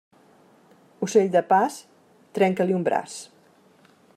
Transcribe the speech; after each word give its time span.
Ocell 1.07 1.29
de 1.35 1.43
pas, 1.51 1.77
trenca-li 2.39 2.79
un 2.81 2.89
braç. 2.91 3.19